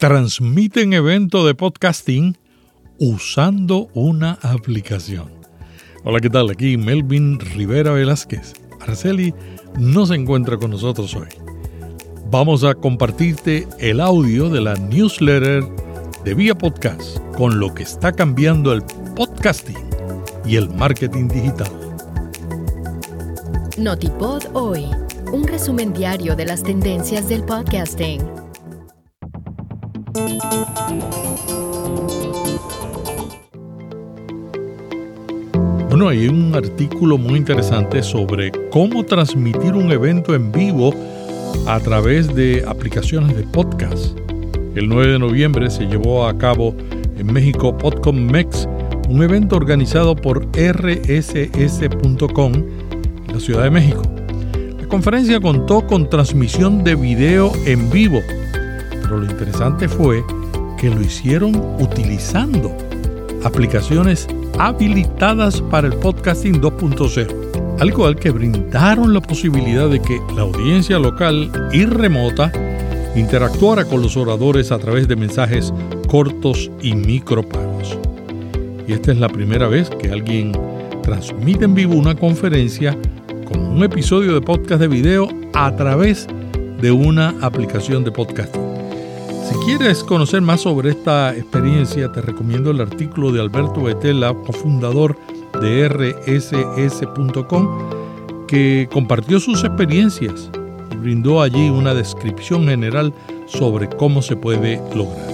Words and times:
transmiten 0.00 0.94
evento 0.94 1.46
de 1.46 1.54
podcasting 1.54 2.34
usando 2.98 3.90
una 3.92 4.38
aplicación. 4.40 5.28
Hola, 6.04 6.20
¿qué 6.20 6.30
tal? 6.30 6.48
Aquí 6.48 6.78
Melvin 6.78 7.38
Rivera 7.38 7.92
Velázquez. 7.92 8.54
Araceli 8.80 9.34
no 9.78 10.06
se 10.06 10.14
encuentra 10.14 10.56
con 10.56 10.70
nosotros 10.70 11.14
hoy. 11.14 11.28
Vamos 12.30 12.64
a 12.64 12.72
compartirte 12.72 13.68
el 13.78 14.00
audio 14.00 14.48
de 14.48 14.62
la 14.62 14.74
newsletter 14.74 15.62
de 16.24 16.32
Vía 16.32 16.54
Podcast 16.56 17.18
con 17.36 17.60
lo 17.60 17.74
que 17.74 17.82
está 17.82 18.10
cambiando 18.10 18.72
el 18.72 18.80
podcasting 19.14 19.76
y 20.46 20.56
el 20.56 20.70
marketing 20.70 21.28
digital. 21.28 21.70
Notipod 23.76 24.44
hoy, 24.54 24.86
un 25.30 25.46
resumen 25.46 25.92
diario 25.92 26.34
de 26.36 26.46
las 26.46 26.62
tendencias 26.62 27.28
del 27.28 27.44
podcasting. 27.44 28.39
Bueno, 36.00 36.18
hay 36.18 36.28
un 36.28 36.54
artículo 36.54 37.18
muy 37.18 37.36
interesante 37.36 38.02
sobre 38.02 38.50
cómo 38.70 39.04
transmitir 39.04 39.74
un 39.74 39.92
evento 39.92 40.34
en 40.34 40.50
vivo 40.50 40.94
a 41.66 41.78
través 41.78 42.34
de 42.34 42.64
aplicaciones 42.66 43.36
de 43.36 43.42
podcast. 43.42 44.18
El 44.74 44.88
9 44.88 45.12
de 45.12 45.18
noviembre 45.18 45.68
se 45.68 45.84
llevó 45.84 46.26
a 46.26 46.38
cabo 46.38 46.74
en 47.18 47.26
México 47.26 47.76
Podcom 47.76 48.16
Mex, 48.16 48.66
un 49.10 49.22
evento 49.22 49.56
organizado 49.56 50.16
por 50.16 50.46
rss.com 50.56 52.52
en 52.54 53.34
la 53.34 53.38
Ciudad 53.38 53.64
de 53.64 53.70
México. 53.70 54.00
La 54.80 54.88
conferencia 54.88 55.38
contó 55.38 55.86
con 55.86 56.08
transmisión 56.08 56.82
de 56.82 56.94
video 56.94 57.52
en 57.66 57.90
vivo 57.90 58.22
pero 59.02 59.18
lo 59.18 59.26
interesante 59.30 59.86
fue 59.86 60.24
que 60.78 60.88
lo 60.88 61.02
hicieron 61.02 61.56
utilizando 61.78 62.74
aplicaciones 63.44 64.26
habilitadas 64.60 65.62
para 65.62 65.86
el 65.86 65.94
podcasting 65.94 66.60
2.0, 66.60 67.80
al 67.80 67.88
igual 67.88 68.16
que 68.16 68.30
brindaron 68.30 69.14
la 69.14 69.22
posibilidad 69.22 69.88
de 69.88 70.02
que 70.02 70.20
la 70.36 70.42
audiencia 70.42 70.98
local 70.98 71.50
y 71.72 71.86
remota 71.86 72.52
interactuara 73.16 73.86
con 73.86 74.02
los 74.02 74.18
oradores 74.18 74.70
a 74.70 74.78
través 74.78 75.08
de 75.08 75.16
mensajes 75.16 75.72
cortos 76.08 76.70
y 76.82 76.94
micropagos. 76.94 77.96
Y 78.86 78.92
esta 78.92 79.12
es 79.12 79.18
la 79.18 79.30
primera 79.30 79.66
vez 79.66 79.88
que 79.88 80.10
alguien 80.10 80.52
transmite 81.02 81.64
en 81.64 81.74
vivo 81.74 81.94
una 81.94 82.14
conferencia 82.14 82.94
con 83.48 83.60
un 83.62 83.82
episodio 83.82 84.34
de 84.34 84.42
podcast 84.42 84.82
de 84.82 84.88
video 84.88 85.28
a 85.54 85.74
través 85.74 86.26
de 86.82 86.92
una 86.92 87.34
aplicación 87.40 88.04
de 88.04 88.12
podcasting. 88.12 88.69
Si 89.48 89.54
quieres 89.64 90.04
conocer 90.04 90.42
más 90.42 90.60
sobre 90.62 90.90
esta 90.90 91.36
experiencia, 91.36 92.10
te 92.12 92.20
recomiendo 92.20 92.70
el 92.70 92.80
artículo 92.80 93.32
de 93.32 93.40
Alberto 93.40 93.82
Betela, 93.82 94.34
cofundador 94.34 95.16
de 95.60 95.88
rss.com, 95.88 97.68
que 98.46 98.88
compartió 98.92 99.40
sus 99.40 99.64
experiencias 99.64 100.50
y 100.92 100.96
brindó 100.96 101.42
allí 101.42 101.70
una 101.70 101.94
descripción 101.94 102.66
general 102.66 103.12
sobre 103.46 103.88
cómo 103.88 104.22
se 104.22 104.36
puede 104.36 104.80
lograr. 104.94 105.28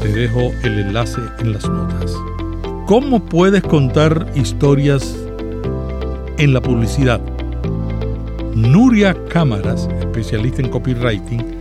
Te 0.00 0.08
dejo 0.08 0.52
el 0.62 0.78
enlace 0.78 1.20
en 1.40 1.52
las 1.52 1.68
notas. 1.68 2.14
¿Cómo 2.86 3.20
puedes 3.20 3.62
contar 3.62 4.26
historias 4.34 5.16
en 6.38 6.54
la 6.54 6.60
publicidad? 6.60 7.20
Nuria 8.54 9.16
Cámaras, 9.28 9.88
especialista 10.00 10.60
en 10.60 10.70
copywriting, 10.70 11.60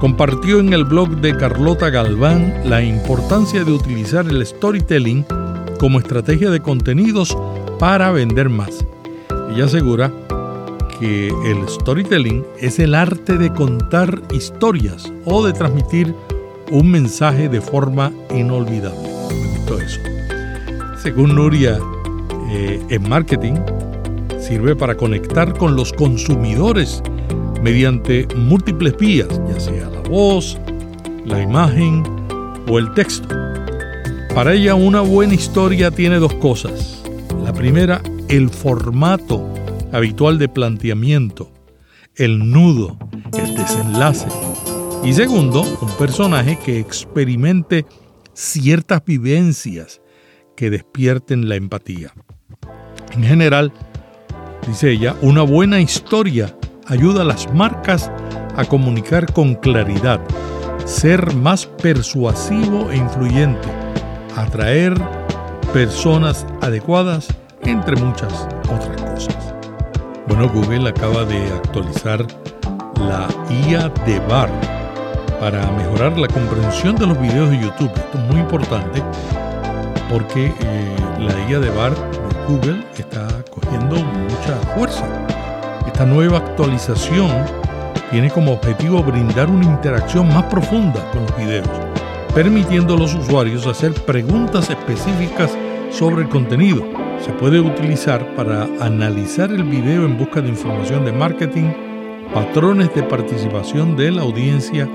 compartió 0.00 0.60
en 0.60 0.72
el 0.72 0.84
blog 0.84 1.08
de 1.20 1.36
Carlota 1.36 1.90
Galván 1.90 2.62
la 2.64 2.82
importancia 2.82 3.64
de 3.64 3.72
utilizar 3.72 4.26
el 4.26 4.44
storytelling 4.44 5.24
como 5.78 5.98
estrategia 5.98 6.50
de 6.50 6.60
contenidos 6.60 7.36
para 7.78 8.10
vender 8.10 8.48
más. 8.48 8.84
Ella 9.50 9.64
asegura 9.64 10.12
que 10.98 11.28
el 11.28 11.68
storytelling 11.68 12.44
es 12.58 12.78
el 12.78 12.94
arte 12.94 13.36
de 13.36 13.52
contar 13.52 14.22
historias 14.32 15.12
o 15.24 15.44
de 15.46 15.52
transmitir 15.52 16.14
un 16.70 16.90
mensaje 16.90 17.48
de 17.48 17.60
forma 17.60 18.12
inolvidable. 18.34 19.08
Me 19.30 19.84
eso. 19.84 20.00
Según 21.02 21.34
Nuria, 21.34 21.78
eh, 22.50 22.80
en 22.88 23.08
marketing 23.08 23.54
sirve 24.40 24.76
para 24.76 24.96
conectar 24.96 25.56
con 25.56 25.76
los 25.76 25.92
consumidores 25.92 27.02
mediante 27.62 28.26
múltiples 28.36 28.96
vías, 28.96 29.28
ya 29.48 29.60
sea 29.60 29.88
la 29.88 30.00
voz, 30.00 30.58
la 31.24 31.42
imagen 31.42 32.02
o 32.68 32.78
el 32.78 32.92
texto. 32.94 33.28
Para 34.34 34.54
ella 34.54 34.74
una 34.74 35.00
buena 35.00 35.34
historia 35.34 35.90
tiene 35.90 36.18
dos 36.18 36.34
cosas. 36.34 37.02
La 37.42 37.52
primera, 37.52 38.02
el 38.28 38.50
formato 38.50 39.46
habitual 39.92 40.38
de 40.38 40.48
planteamiento, 40.48 41.50
el 42.14 42.50
nudo, 42.50 42.98
el 43.38 43.54
desenlace. 43.54 44.28
Y 45.04 45.12
segundo, 45.12 45.62
un 45.62 45.90
personaje 45.98 46.58
que 46.64 46.78
experimente 46.78 47.86
ciertas 48.34 49.04
vivencias 49.04 50.00
que 50.56 50.70
despierten 50.70 51.48
la 51.48 51.56
empatía. 51.56 52.12
En 53.12 53.22
general, 53.22 53.72
dice 54.66 54.90
ella, 54.90 55.16
una 55.22 55.42
buena 55.42 55.80
historia 55.80 56.56
ayuda 56.88 57.22
a 57.22 57.24
las 57.24 57.52
marcas 57.52 58.10
a 58.56 58.64
comunicar 58.64 59.32
con 59.32 59.54
claridad, 59.54 60.20
ser 60.84 61.34
más 61.34 61.66
persuasivo 61.66 62.90
e 62.90 62.96
influyente, 62.96 63.68
atraer 64.36 64.94
personas 65.72 66.46
adecuadas, 66.62 67.28
entre 67.62 67.96
muchas 67.96 68.48
otras 68.64 69.02
cosas. 69.02 69.54
Bueno, 70.28 70.48
Google 70.48 70.88
acaba 70.88 71.24
de 71.24 71.52
actualizar 71.52 72.24
la 73.00 73.28
IA 73.66 73.88
de 74.06 74.18
VAR 74.20 74.50
para 75.40 75.70
mejorar 75.72 76.16
la 76.16 76.28
comprensión 76.28 76.96
de 76.96 77.06
los 77.06 77.20
videos 77.20 77.50
de 77.50 77.60
YouTube. 77.60 77.90
Esto 77.94 78.18
es 78.18 78.24
muy 78.32 78.40
importante 78.40 79.02
porque 80.10 80.54
eh, 80.60 80.96
la 81.18 81.50
IA 81.50 81.60
de 81.60 81.70
VAR 81.70 81.94
de 81.94 82.44
Google 82.48 82.84
está 82.96 83.26
cogiendo 83.50 83.96
mucha 83.96 84.56
fuerza 84.74 85.04
esta 85.86 86.04
nueva 86.04 86.38
actualización 86.38 87.30
tiene 88.10 88.30
como 88.30 88.52
objetivo 88.52 89.02
brindar 89.02 89.48
una 89.48 89.64
interacción 89.64 90.28
más 90.28 90.44
profunda 90.44 91.00
con 91.10 91.22
los 91.22 91.36
videos, 91.36 91.68
permitiendo 92.34 92.94
a 92.94 92.98
los 92.98 93.14
usuarios 93.14 93.66
hacer 93.66 93.92
preguntas 93.92 94.70
específicas 94.70 95.56
sobre 95.90 96.22
el 96.22 96.28
contenido. 96.28 96.84
Se 97.24 97.32
puede 97.32 97.60
utilizar 97.60 98.34
para 98.34 98.64
analizar 98.80 99.50
el 99.50 99.64
video 99.64 100.04
en 100.04 100.18
busca 100.18 100.40
de 100.40 100.48
información 100.48 101.04
de 101.04 101.12
marketing, 101.12 101.72
patrones 102.34 102.94
de 102.94 103.02
participación 103.02 103.96
de 103.96 104.12
la 104.12 104.22
audiencia 104.22 104.88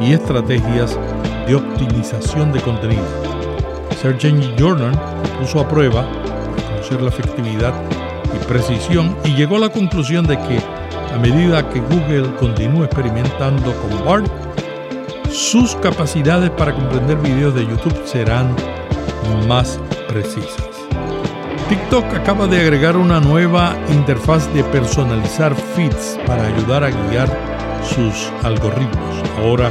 y 0.00 0.12
estrategias 0.12 0.98
de 1.46 1.54
optimización 1.54 2.52
de 2.52 2.60
contenido. 2.60 3.06
Search 4.02 4.24
Engine 4.24 4.54
Journal 4.56 4.92
puso 5.38 5.60
a 5.60 5.68
prueba 5.68 6.02
para 6.02 6.68
conocer 6.68 7.00
la 7.00 7.08
efectividad 7.08 7.74
y 8.34 8.38
precisión 8.46 9.16
y 9.24 9.34
llegó 9.34 9.56
a 9.56 9.60
la 9.60 9.68
conclusión 9.68 10.26
de 10.26 10.36
que 10.38 10.60
a 11.14 11.18
medida 11.18 11.68
que 11.68 11.80
Google 11.80 12.34
continúa 12.38 12.86
experimentando 12.86 13.74
con 13.74 14.04
BART, 14.04 14.26
sus 15.30 15.74
capacidades 15.76 16.50
para 16.50 16.74
comprender 16.74 17.18
videos 17.18 17.54
de 17.54 17.66
YouTube 17.66 18.00
serán 18.04 18.54
más 19.46 19.78
precisas. 20.08 20.68
TikTok 21.68 22.04
acaba 22.14 22.46
de 22.46 22.60
agregar 22.60 22.96
una 22.96 23.20
nueva 23.20 23.76
interfaz 23.90 24.52
de 24.54 24.64
personalizar 24.64 25.54
feeds 25.54 26.18
para 26.26 26.46
ayudar 26.46 26.84
a 26.84 26.90
guiar 26.90 27.28
sus 27.82 28.30
algoritmos. 28.42 29.22
Ahora, 29.38 29.70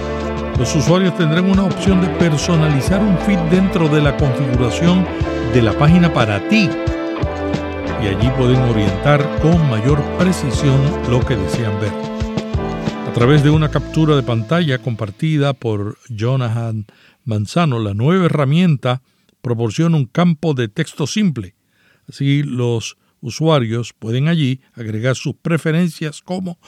los 0.60 0.76
usuarios 0.76 1.16
tendrán 1.18 1.50
una 1.50 1.64
opción 1.64 2.02
de 2.02 2.08
personalizar 2.20 3.00
un 3.02 3.18
feed 3.20 3.40
dentro 3.50 3.88
de 3.90 4.02
la 4.02 4.16
configuración 4.18 5.06
de 5.54 5.62
la 5.62 5.74
página 5.74 6.14
para 6.14 6.40
ti 6.50 6.70
y 8.02 8.08
allí 8.08 8.30
pueden 8.38 8.60
orientar 8.62 9.40
con 9.42 9.70
mayor 9.70 10.02
precisión 10.18 10.80
lo 11.10 11.20
que 11.26 11.36
desean 11.36 11.80
ver. 11.80 11.92
A 13.08 13.14
través 13.14 13.44
de 13.44 13.50
una 13.50 13.70
captura 13.70 14.16
de 14.16 14.24
pantalla 14.24 14.78
compartida 14.78 15.54
por 15.54 15.98
Jonathan 16.08 16.86
Manzano, 17.26 17.80
la 17.80 17.94
nueva 17.94 18.26
herramienta 18.26 19.02
proporciona 19.42 19.98
un 19.98 20.06
campo 20.06 20.54
de 20.54 20.68
texto 20.68 21.08
simple. 21.08 21.56
Así 22.08 22.44
los 22.44 22.98
usuarios 23.22 23.94
pueden 23.94 24.28
allí 24.28 24.62
agregar 24.74 25.16
sus 25.16 25.36
preferencias 25.36 26.22
como 26.22 26.60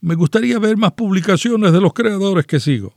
me 0.00 0.16
gustaría 0.16 0.58
ver 0.58 0.76
más 0.76 0.92
publicaciones 0.92 1.72
de 1.72 1.80
los 1.80 1.92
creadores 1.92 2.44
que 2.44 2.58
sigo. 2.58 2.96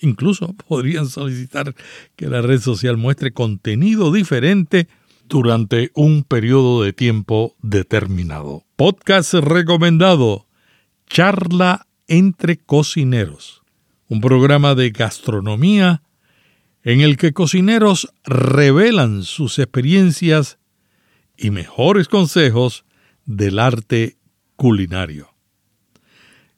Incluso 0.00 0.54
podrían 0.68 1.08
solicitar 1.08 1.74
que 2.14 2.28
la 2.28 2.40
red 2.40 2.60
social 2.60 2.96
muestre 2.96 3.32
contenido 3.32 4.12
diferente 4.12 4.88
durante 5.28 5.90
un 5.94 6.24
periodo 6.24 6.82
de 6.82 6.92
tiempo 6.92 7.56
determinado. 7.62 8.64
Podcast 8.76 9.34
recomendado. 9.34 10.46
Charla 11.06 11.86
entre 12.08 12.58
cocineros. 12.58 13.62
un 14.08 14.20
programa 14.20 14.74
de 14.74 14.90
gastronomía 14.90 16.02
en 16.82 17.00
el 17.00 17.16
que 17.16 17.32
cocineros 17.32 18.12
revelan 18.24 19.22
sus 19.22 19.58
experiencias 19.58 20.58
y 21.36 21.50
mejores 21.50 22.08
consejos 22.08 22.84
del 23.24 23.58
arte 23.58 24.18
culinario. 24.56 25.30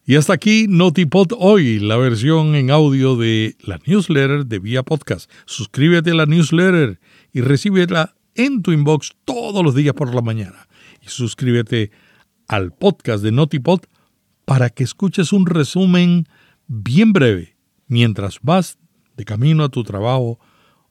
Y 0.05 0.17
hasta 0.17 0.35
aquí 0.35 0.67
Notipod 0.69 1.33
hoy, 1.39 1.79
la 1.79 1.97
versión 1.97 2.55
en 2.55 2.71
audio 2.71 3.17
de 3.17 3.57
la 3.61 3.81
newsletter 3.87 4.47
de 4.47 4.59
Vía 4.59 4.83
Podcast. 4.83 5.31
Suscríbete 5.47 6.11
a 6.11 6.15
la 6.15 6.27
newsletter 6.27 7.01
y 7.33 7.41
recíbela 7.41 8.17
en 8.37 8.63
tu 8.63 8.73
inbox 8.73 9.13
todos 9.25 9.65
los 9.65 9.75
días 9.75 9.95
por 9.95 10.15
la 10.15 10.23
mañana. 10.23 10.69
Y 11.03 11.09
suscríbete 11.09 11.91
al 12.49 12.73
podcast 12.73 13.23
de 13.23 13.33
Notipod 13.33 13.81
para 14.45 14.71
que 14.71 14.85
escuches 14.85 15.33
un 15.33 15.47
resumen 15.47 16.27
bien 16.69 17.13
breve 17.13 17.57
mientras 17.89 18.39
vas 18.43 18.79
de 19.17 19.25
camino 19.25 19.65
a 19.65 19.69
tu 19.69 19.83
trabajo 19.83 20.39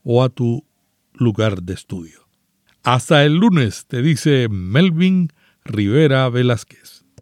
o 0.04 0.24
a 0.24 0.30
tu 0.30 0.66
lugar 1.14 1.64
de 1.64 1.74
estudio. 1.74 2.28
Hasta 2.84 3.24
el 3.24 3.36
lunes, 3.36 3.86
te 3.88 4.02
dice 4.02 4.48
Melvin 4.50 5.30
Rivera 5.64 6.30
Velázquez. 6.30 7.05